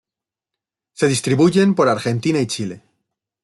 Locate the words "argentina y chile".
1.87-2.81